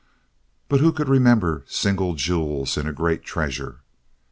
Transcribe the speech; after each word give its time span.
But 0.67 0.79
who 0.79 0.91
could 0.91 1.07
remember 1.07 1.63
single 1.67 2.15
jewels 2.15 2.75
in 2.75 2.87
a 2.87 2.91
great 2.91 3.21
treasure? 3.23 3.81